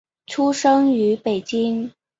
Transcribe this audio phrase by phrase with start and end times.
[0.25, 1.93] 出生于北京。